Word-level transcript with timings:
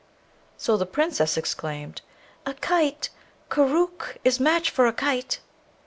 So 0.57 0.77
the 0.77 0.87
Princess 0.87 1.37
exclaimed, 1.37 2.01
'A 2.47 2.55
kite! 2.55 3.11
Koorookh 3.51 4.17
is 4.23 4.39
match 4.39 4.71
for 4.71 4.87
a 4.87 4.93
kite!' 4.93 5.41